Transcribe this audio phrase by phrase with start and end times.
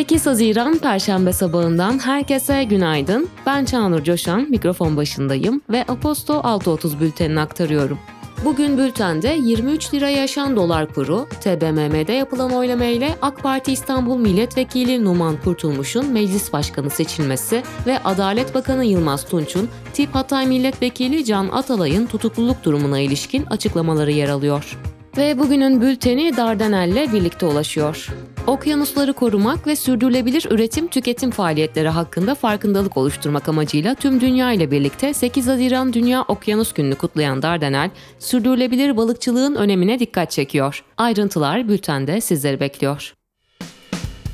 [0.00, 3.28] 8 Haziran Perşembe sabahından herkese günaydın.
[3.46, 7.98] Ben Çağnur Coşan, mikrofon başındayım ve Aposto 6.30 bültenini aktarıyorum.
[8.44, 15.04] Bugün bültende 23 lira yaşan dolar kuru, TBMM'de yapılan oylama ile AK Parti İstanbul Milletvekili
[15.04, 22.06] Numan Kurtulmuş'un meclis başkanı seçilmesi ve Adalet Bakanı Yılmaz Tunç'un Tip Hatay Milletvekili Can Atalay'ın
[22.06, 24.78] tutukluluk durumuna ilişkin açıklamaları yer alıyor.
[25.16, 28.08] Ve bugünün bülteni Dardanel'le birlikte ulaşıyor.
[28.46, 35.14] Okyanusları korumak ve sürdürülebilir üretim tüketim faaliyetleri hakkında farkındalık oluşturmak amacıyla tüm dünya ile birlikte
[35.14, 40.84] 8 Haziran Dünya Okyanus Günü'nü kutlayan Dardanel, sürdürülebilir balıkçılığın önemine dikkat çekiyor.
[40.96, 43.14] Ayrıntılar bültende sizleri bekliyor.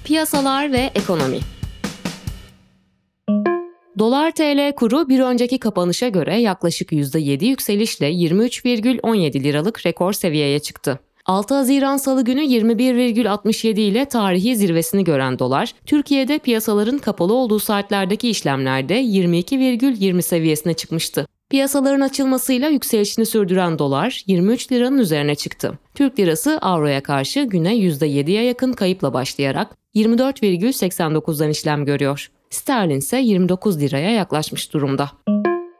[0.05, 1.38] Piyasalar ve ekonomi
[3.98, 11.01] Dolar TL kuru bir önceki kapanışa göre yaklaşık %7 yükselişle 23,17 liralık rekor seviyeye çıktı.
[11.27, 18.29] 6 Haziran Salı günü 21,67 ile tarihi zirvesini gören dolar, Türkiye'de piyasaların kapalı olduğu saatlerdeki
[18.29, 21.27] işlemlerde 22,20 seviyesine çıkmıştı.
[21.51, 25.79] Piyasaların açılmasıyla yükselişini sürdüren dolar 23 liranın üzerine çıktı.
[25.95, 32.30] Türk lirası avroya karşı güne %7'ye yakın kayıpla başlayarak 24,89'dan işlem görüyor.
[32.51, 35.10] Sterlin ise 29 liraya yaklaşmış durumda.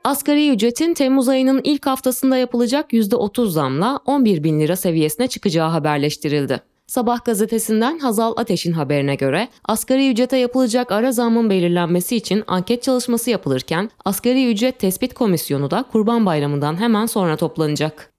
[0.06, 6.60] Asgari ücretin Temmuz ayının ilk haftasında yapılacak %30 zamla 11 bin lira seviyesine çıkacağı haberleştirildi.
[6.86, 13.30] Sabah gazetesinden Hazal Ateş'in haberine göre asgari ücrete yapılacak ara zammın belirlenmesi için anket çalışması
[13.30, 18.12] yapılırken asgari ücret tespit komisyonu da Kurban Bayramı'ndan hemen sonra toplanacak.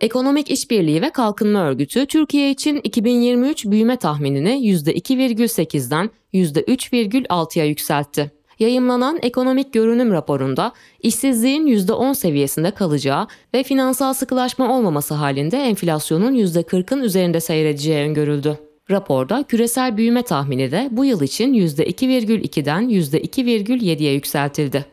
[0.00, 8.35] Ekonomik İşbirliği ve Kalkınma Örgütü Türkiye için 2023 büyüme tahminini %2,8'den %3,6'ya yükseltti.
[8.58, 17.00] Yayımlanan ekonomik görünüm raporunda işsizliğin %10 seviyesinde kalacağı ve finansal sıkılaşma olmaması halinde enflasyonun %40'ın
[17.00, 18.58] üzerinde seyredeceği öngörüldü.
[18.90, 24.84] Raporda küresel büyüme tahmini de bu yıl için %2,2'den %2,7'ye yükseltildi.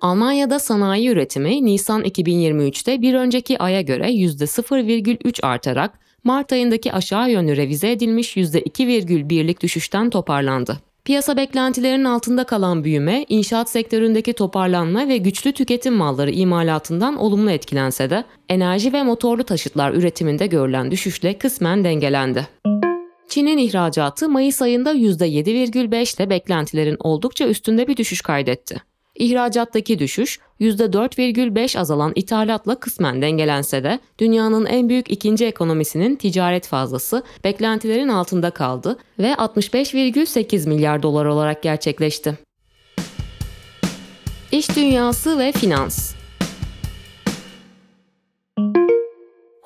[0.00, 7.56] Almanya'da sanayi üretimi Nisan 2023'te bir önceki aya göre %0,3 artarak Mart ayındaki aşağı yönlü
[7.56, 10.78] revize edilmiş %2,1'lik düşüşten toparlandı.
[11.06, 18.10] Piyasa beklentilerinin altında kalan büyüme, inşaat sektöründeki toparlanma ve güçlü tüketim malları imalatından olumlu etkilense
[18.10, 22.48] de enerji ve motorlu taşıtlar üretiminde görülen düşüşle kısmen dengelendi.
[23.28, 28.82] Çin'in ihracatı Mayıs ayında %7,5 ile beklentilerin oldukça üstünde bir düşüş kaydetti.
[29.18, 37.22] İhracattaki düşüş %4,5 azalan ithalatla kısmen dengelense de dünyanın en büyük ikinci ekonomisinin ticaret fazlası
[37.44, 42.38] beklentilerin altında kaldı ve 65,8 milyar dolar olarak gerçekleşti.
[44.52, 46.15] İş dünyası ve finans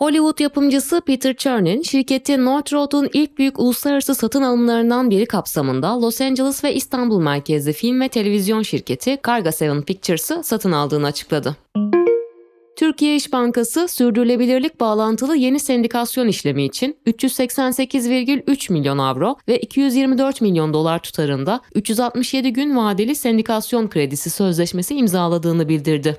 [0.00, 6.20] Hollywood yapımcısı Peter Chernin, şirketi North Road'un ilk büyük uluslararası satın alımlarından biri kapsamında Los
[6.20, 11.56] Angeles ve İstanbul merkezli film ve televizyon şirketi Karga Seven Pictures'ı satın aldığını açıkladı.
[12.76, 20.72] Türkiye İş Bankası sürdürülebilirlik bağlantılı yeni sendikasyon işlemi için 388,3 milyon avro ve 224 milyon
[20.72, 26.16] dolar tutarında 367 gün vadeli sendikasyon kredisi sözleşmesi imzaladığını bildirdi.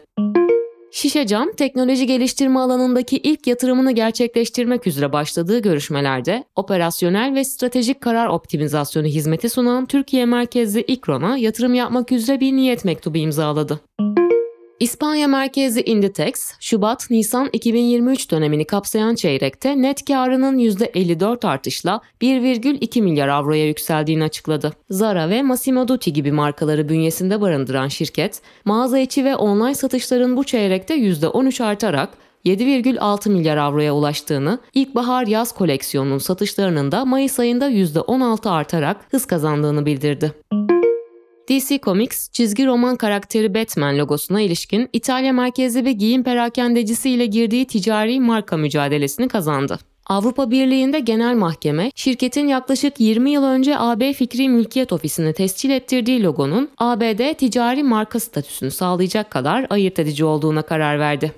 [0.93, 9.07] Şişecam, teknoloji geliştirme alanındaki ilk yatırımını gerçekleştirmek üzere başladığı görüşmelerde operasyonel ve stratejik karar optimizasyonu
[9.07, 13.79] hizmeti sunan Türkiye merkezli İkron'a yatırım yapmak üzere bir niyet mektubu imzaladı.
[14.81, 23.67] İspanya merkezli Inditex, Şubat-Nisan 2023 dönemini kapsayan çeyrekte net karının %54 artışla 1,2 milyar avroya
[23.67, 24.71] yükseldiğini açıkladı.
[24.89, 30.43] Zara ve Massimo Dutti gibi markaları bünyesinde barındıran şirket, mağaza içi ve online satışların bu
[30.43, 32.09] çeyrekte %13 artarak
[32.45, 39.85] 7,6 milyar avroya ulaştığını, ilkbahar yaz koleksiyonunun satışlarının da Mayıs ayında %16 artarak hız kazandığını
[39.85, 40.33] bildirdi.
[41.51, 47.65] DC Comics, çizgi roman karakteri Batman logosuna ilişkin İtalya merkezli bir giyim perakendecisi ile girdiği
[47.67, 49.79] ticari marka mücadelesini kazandı.
[50.07, 56.23] Avrupa Birliği'nde genel mahkeme, şirketin yaklaşık 20 yıl önce AB Fikri Mülkiyet Ofisi'ne tescil ettirdiği
[56.23, 61.31] logonun ABD ticari marka statüsünü sağlayacak kadar ayırt edici olduğuna karar verdi.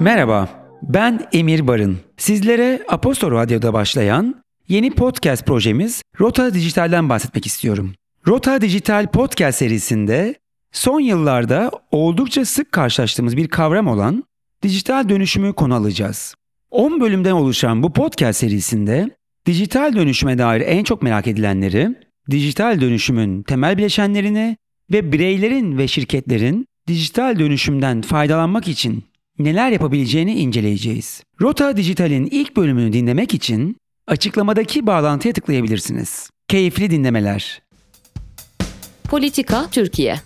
[0.00, 0.48] Merhaba,
[0.82, 1.98] ben Emir Barın.
[2.16, 7.92] Sizlere Apostol Radyo'da başlayan Yeni podcast projemiz Rota Dijital'den bahsetmek istiyorum.
[8.26, 10.34] Rota Dijital podcast serisinde
[10.72, 14.24] son yıllarda oldukça sık karşılaştığımız bir kavram olan
[14.62, 16.34] dijital dönüşümü konu alacağız.
[16.70, 19.10] 10 bölümden oluşan bu podcast serisinde
[19.46, 21.96] dijital dönüşüme dair en çok merak edilenleri,
[22.30, 24.56] dijital dönüşümün temel bileşenlerini
[24.92, 29.04] ve bireylerin ve şirketlerin dijital dönüşümden faydalanmak için
[29.38, 31.22] neler yapabileceğini inceleyeceğiz.
[31.40, 36.30] Rota Dijital'in ilk bölümünü dinlemek için Açıklamadaki bağlantıya tıklayabilirsiniz.
[36.48, 37.62] Keyifli dinlemeler.
[39.08, 40.16] Politika Türkiye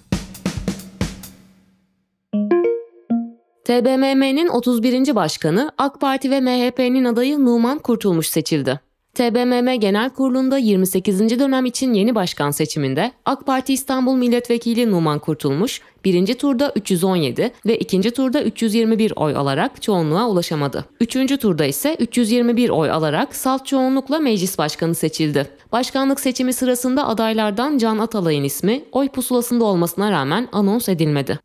[3.64, 5.14] TBMM'nin 31.
[5.14, 8.80] Başkanı AK Parti ve MHP'nin adayı Numan Kurtulmuş seçildi.
[9.20, 11.20] TBMM Genel Kurulu'nda 28.
[11.20, 17.78] dönem için yeni başkan seçiminde AK Parti İstanbul Milletvekili Numan Kurtulmuş birinci turda 317 ve
[17.78, 20.84] ikinci turda 321 oy alarak çoğunluğa ulaşamadı.
[21.00, 25.46] Üçüncü turda ise 321 oy alarak salt çoğunlukla meclis başkanı seçildi.
[25.72, 31.38] Başkanlık seçimi sırasında adaylardan Can Atalay'ın ismi oy pusulasında olmasına rağmen anons edilmedi.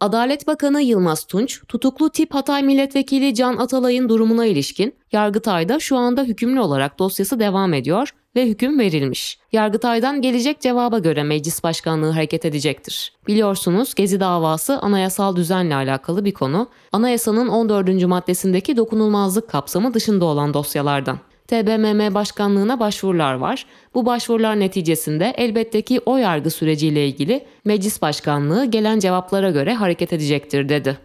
[0.00, 6.22] Adalet Bakanı Yılmaz Tunç, tutuklu tip Hatay Milletvekili Can Atalay'ın durumuna ilişkin Yargıtay'da şu anda
[6.22, 9.38] hükümlü olarak dosyası devam ediyor ve hüküm verilmiş.
[9.52, 13.12] Yargıtay'dan gelecek cevaba göre meclis başkanlığı hareket edecektir.
[13.26, 16.68] Biliyorsunuz Gezi davası anayasal düzenle alakalı bir konu.
[16.92, 18.06] Anayasanın 14.
[18.06, 21.18] maddesindeki dokunulmazlık kapsamı dışında olan dosyalardan.
[21.48, 23.66] TBMM başkanlığına başvurular var.
[23.94, 30.12] Bu başvurular neticesinde elbette ki o yargı süreciyle ilgili meclis başkanlığı gelen cevaplara göre hareket
[30.12, 30.98] edecektir dedi.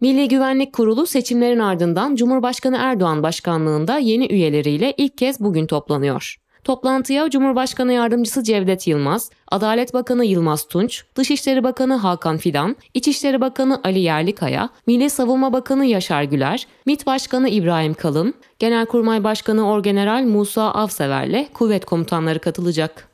[0.00, 6.43] Milli Güvenlik Kurulu seçimlerin ardından Cumhurbaşkanı Erdoğan başkanlığında yeni üyeleriyle ilk kez bugün toplanıyor.
[6.64, 13.80] Toplantıya Cumhurbaşkanı Yardımcısı Cevdet Yılmaz, Adalet Bakanı Yılmaz Tunç, Dışişleri Bakanı Hakan Fidan, İçişleri Bakanı
[13.84, 20.70] Ali Yerlikaya, Milli Savunma Bakanı Yaşar Güler, MİT Başkanı İbrahim Kalın, Genelkurmay Başkanı Orgeneral Musa
[20.70, 23.13] Avsever'le kuvvet komutanları katılacak.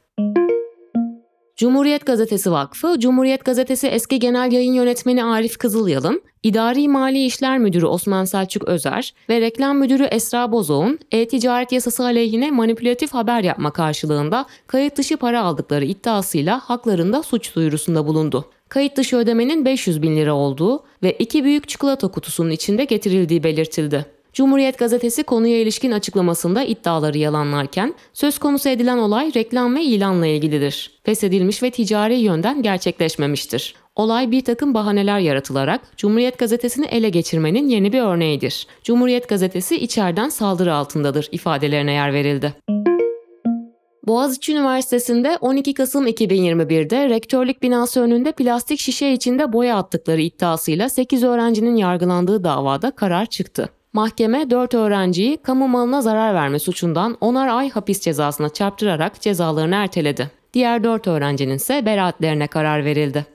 [1.61, 7.87] Cumhuriyet Gazetesi Vakfı, Cumhuriyet Gazetesi eski genel yayın yönetmeni Arif Kızılyalın, İdari Mali İşler Müdürü
[7.87, 14.47] Osman Selçuk Özer ve Reklam Müdürü Esra Bozoğ'un e-ticaret yasası aleyhine manipülatif haber yapma karşılığında
[14.67, 18.45] kayıt dışı para aldıkları iddiasıyla haklarında suç duyurusunda bulundu.
[18.69, 24.07] Kayıt dışı ödemenin 500 bin lira olduğu ve iki büyük çikolata kutusunun içinde getirildiği belirtildi.
[24.33, 30.91] Cumhuriyet gazetesi konuya ilişkin açıklamasında iddiaları yalanlarken söz konusu edilen olay reklam ve ilanla ilgilidir.
[31.05, 33.75] Feshedilmiş ve ticari yönden gerçekleşmemiştir.
[33.97, 38.67] Olay bir takım bahaneler yaratılarak Cumhuriyet gazetesini ele geçirmenin yeni bir örneğidir.
[38.85, 42.55] Cumhuriyet gazetesi içeriden saldırı altındadır ifadelerine yer verildi.
[44.07, 51.25] Boğaziçi Üniversitesi'nde 12 Kasım 2021'de rektörlük binası önünde plastik şişe içinde boya attıkları iddiasıyla 8
[51.25, 53.69] öğrencinin yargılandığı davada karar çıktı.
[53.93, 60.31] Mahkeme 4 öğrenciyi kamu malına zarar verme suçundan 10'ar ay hapis cezasına çarptırarak cezalarını erteledi.
[60.55, 63.27] Diğer 4 öğrencinin ise beraatlerine karar verildi.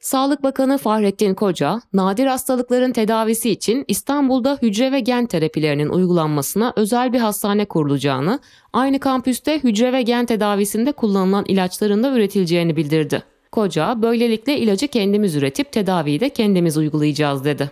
[0.00, 7.12] Sağlık Bakanı Fahrettin Koca, nadir hastalıkların tedavisi için İstanbul'da hücre ve gen terapilerinin uygulanmasına özel
[7.12, 8.40] bir hastane kurulacağını,
[8.72, 13.22] aynı kampüste hücre ve gen tedavisinde kullanılan ilaçların da üretileceğini bildirdi.
[13.52, 17.70] Koca, böylelikle ilacı kendimiz üretip tedaviyi de kendimiz uygulayacağız dedi.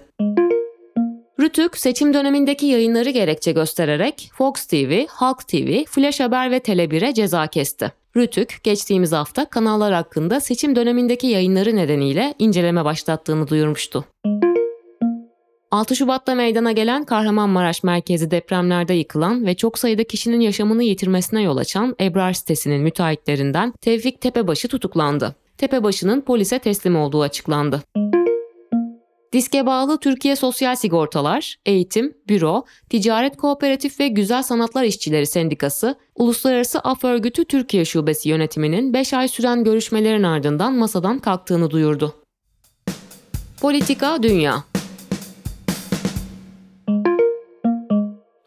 [1.48, 7.46] Rütük seçim dönemindeki yayınları gerekçe göstererek Fox TV, Halk TV, Flash Haber ve Tele1'e ceza
[7.46, 7.92] kesti.
[8.16, 14.04] Rütük geçtiğimiz hafta kanallar hakkında seçim dönemindeki yayınları nedeniyle inceleme başlattığını duyurmuştu.
[15.70, 21.56] 6 Şubat'ta meydana gelen Kahramanmaraş merkezi depremlerde yıkılan ve çok sayıda kişinin yaşamını yitirmesine yol
[21.56, 25.34] açan Ebrar sitesinin müteahhitlerinden Tevfik Tepebaşı tutuklandı.
[25.58, 27.82] Tepebaşı'nın polise teslim olduğu açıklandı.
[29.32, 36.78] Diske bağlı Türkiye Sosyal Sigortalar, Eğitim, Büro, Ticaret Kooperatif ve Güzel Sanatlar İşçileri Sendikası, Uluslararası
[36.78, 42.14] Af Örgütü Türkiye Şubesi yönetiminin 5 ay süren görüşmelerin ardından masadan kalktığını duyurdu.
[43.60, 44.64] Politika Dünya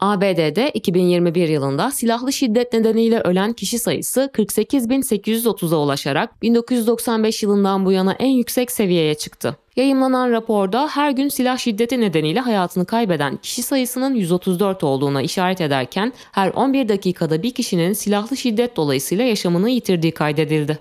[0.02, 8.14] ABD'de 2021 yılında silahlı şiddet nedeniyle ölen kişi sayısı 48.830'a ulaşarak 1995 yılından bu yana
[8.14, 9.56] en yüksek seviyeye çıktı.
[9.76, 16.14] Yayınlanan raporda her gün silah şiddeti nedeniyle hayatını kaybeden kişi sayısının 134 olduğuna işaret ederken
[16.32, 20.80] her 11 dakikada bir kişinin silahlı şiddet dolayısıyla yaşamını yitirdiği kaydedildi.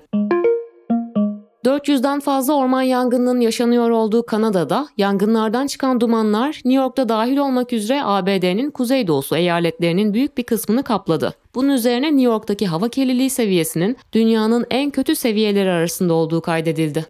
[1.65, 8.01] 400'den fazla orman yangınının yaşanıyor olduğu Kanada'da yangınlardan çıkan dumanlar New York'ta dahil olmak üzere
[8.05, 11.35] ABD'nin kuzeydoğusu eyaletlerinin büyük bir kısmını kapladı.
[11.55, 17.07] Bunun üzerine New York'taki hava kirliliği seviyesinin dünyanın en kötü seviyeleri arasında olduğu kaydedildi.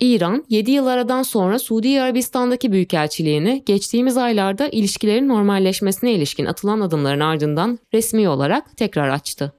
[0.00, 7.20] İran, 7 yıl aradan sonra Suudi Arabistan'daki büyükelçiliğini geçtiğimiz aylarda ilişkilerin normalleşmesine ilişkin atılan adımların
[7.20, 9.57] ardından resmi olarak tekrar açtı.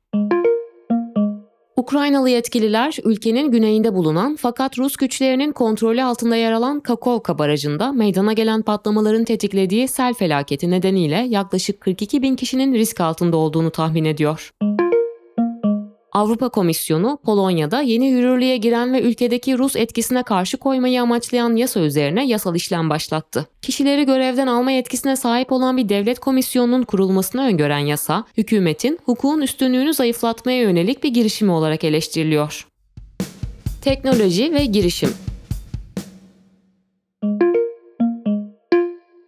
[1.79, 8.33] Ukraynalı yetkililer ülkenin güneyinde bulunan fakat Rus güçlerinin kontrolü altında yer alan Kakovka barajında meydana
[8.33, 14.51] gelen patlamaların tetiklediği sel felaketi nedeniyle yaklaşık 42 bin kişinin risk altında olduğunu tahmin ediyor.
[16.11, 22.27] Avrupa Komisyonu, Polonya'da yeni yürürlüğe giren ve ülkedeki Rus etkisine karşı koymayı amaçlayan yasa üzerine
[22.27, 23.47] yasal işlem başlattı.
[23.61, 29.93] Kişileri görevden alma yetkisine sahip olan bir devlet komisyonunun kurulmasını öngören yasa, hükümetin hukukun üstünlüğünü
[29.93, 32.67] zayıflatmaya yönelik bir girişimi olarak eleştiriliyor.
[33.81, 35.09] Teknoloji ve girişim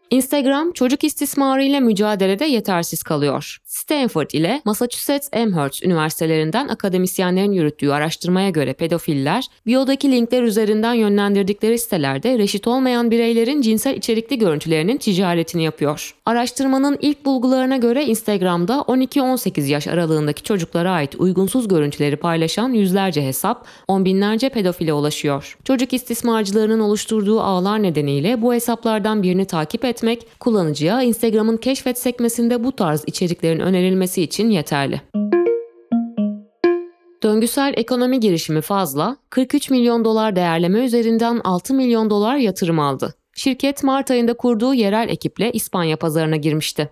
[0.10, 3.58] Instagram çocuk istismarı ile mücadelede yetersiz kalıyor.
[3.72, 12.38] Stanford ile Massachusetts Amherst üniversitelerinden akademisyenlerin yürüttüğü araştırmaya göre pedofiller, biyodaki linkler üzerinden yönlendirdikleri sitelerde
[12.38, 16.16] reşit olmayan bireylerin cinsel içerikli görüntülerinin ticaretini yapıyor.
[16.25, 23.66] Araştırmanın ilk bulgularına göre Instagram'da 12-18 yaş aralığındaki çocuklara ait uygunsuz görüntüleri paylaşan yüzlerce hesap,
[23.88, 25.58] on binlerce pedofile ulaşıyor.
[25.63, 32.72] Çocuk istismarcılarının oluşturduğu ağlar nedeniyle bu hesaplardan birini takip etmek, kullanıcıya Instagram'ın keşfet sekmesinde bu
[32.72, 35.01] tarz içeriklerin önerilmesi için yeterli.
[37.24, 43.13] Döngüsel ekonomi girişimi fazla, 43 milyon dolar değerleme üzerinden 6 milyon dolar yatırım aldı.
[43.36, 46.89] Şirket Mart ayında kurduğu yerel ekiple İspanya pazarına girmişti.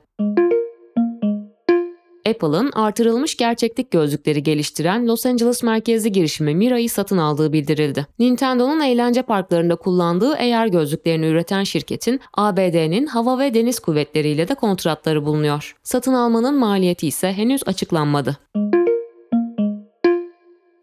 [2.29, 8.07] Apple'ın artırılmış gerçeklik gözlükleri geliştiren Los Angeles merkezli girişimi Mira'yı satın aldığı bildirildi.
[8.19, 15.25] Nintendo'nun eğlence parklarında kullandığı AR gözlüklerini üreten şirketin ABD'nin hava ve deniz kuvvetleriyle de kontratları
[15.25, 15.75] bulunuyor.
[15.83, 18.38] Satın almanın maliyeti ise henüz açıklanmadı.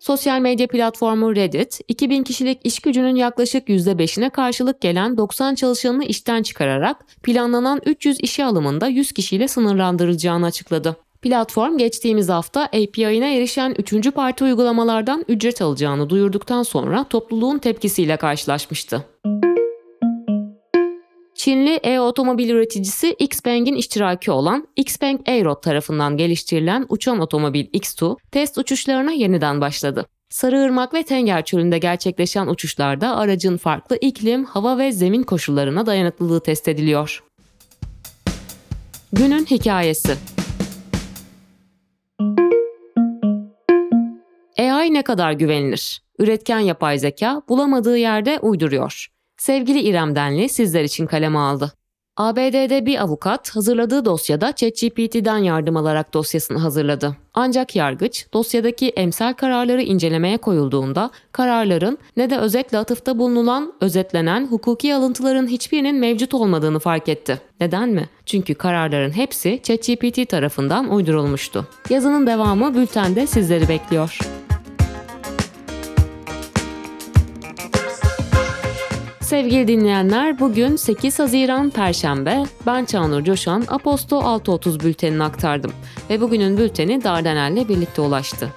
[0.07, 6.43] Sosyal medya platformu Reddit, 2000 kişilik iş gücünün yaklaşık %5'ine karşılık gelen 90 çalışanını işten
[6.43, 10.97] çıkararak planlanan 300 işe alımında 100 kişiyle sınırlandırılacağını açıkladı.
[11.27, 14.15] Platform geçtiğimiz hafta API'ine erişen 3.
[14.15, 19.05] parti uygulamalardan ücret alacağını duyurduktan sonra topluluğun tepkisiyle karşılaşmıştı.
[21.35, 29.13] Çinli e-otomobil üreticisi Xpeng'in iştiraki olan Xpeng Aero tarafından geliştirilen uçan otomobil X2 test uçuşlarına
[29.13, 30.07] yeniden başladı.
[30.31, 36.69] Sarıırmak ve Tenger Çölü'nde gerçekleşen uçuşlarda aracın farklı iklim, hava ve zemin koşullarına dayanıklılığı test
[36.69, 37.25] ediliyor.
[39.13, 40.17] Günün hikayesi
[44.59, 46.03] AI ne kadar güvenilir?
[46.19, 49.07] Üretken yapay zeka bulamadığı yerde uyduruyor.
[49.37, 51.73] Sevgili İrem Denli sizler için kaleme aldı.
[52.17, 57.17] ABD'de bir avukat hazırladığı dosyada ChatGPT'den yardım alarak dosyasını hazırladı.
[57.35, 64.95] Ancak yargıç dosyadaki emsal kararları incelemeye koyulduğunda kararların ne de özetle atıfta bulunulan, özetlenen hukuki
[64.95, 67.41] alıntıların hiçbirinin mevcut olmadığını fark etti.
[67.61, 68.09] Neden mi?
[68.27, 71.67] Çünkü kararların hepsi ChatGPT tarafından uydurulmuştu.
[71.91, 74.19] Yazının devamı bültende sizleri bekliyor.
[79.27, 85.73] Sevgili dinleyenler bugün 8 Haziran Perşembe ben Çağnur Coşan Aposto 6.30 bültenini aktardım
[86.11, 88.49] ve bugünün bülteni Dardanel'le birlikte ulaştı.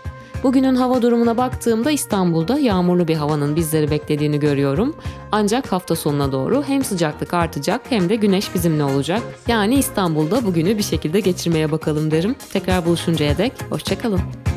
[0.44, 4.96] Bugünün hava durumuna baktığımda İstanbul'da yağmurlu bir havanın bizleri beklediğini görüyorum.
[5.32, 9.22] Ancak hafta sonuna doğru hem sıcaklık artacak hem de güneş bizimle olacak.
[9.48, 12.36] Yani İstanbul'da bugünü bir şekilde geçirmeye bakalım derim.
[12.54, 14.49] Tekrar buluşuncaya dek hoşçakalın.